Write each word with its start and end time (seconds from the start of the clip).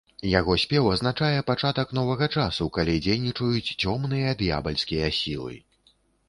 Яго 0.39 0.53
спеў 0.61 0.87
азначае 0.93 1.41
пачатак 1.49 1.93
новага 1.97 2.29
часу, 2.37 2.67
калі 2.79 2.95
дзейнічаюць 3.05 3.73
цёмныя 3.85 4.33
д'ябальскія 4.41 5.13
сілы. 5.21 5.55